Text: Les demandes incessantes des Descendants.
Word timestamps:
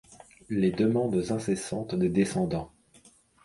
Les 0.49 0.71
demandes 0.71 1.29
incessantes 1.31 1.93
des 1.93 2.09
Descendants. 2.09 2.71